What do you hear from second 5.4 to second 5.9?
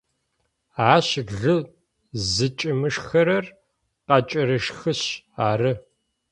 ары.